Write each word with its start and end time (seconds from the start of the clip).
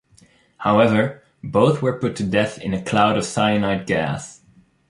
However, 0.57 1.21
both 1.43 1.83
were 1.83 1.99
put 1.99 2.15
to 2.15 2.23
death 2.23 2.57
in 2.57 2.73
a 2.73 2.81
cloud 2.81 3.17
of 3.19 3.23
cyanide 3.23 3.85
gas. 3.85 4.41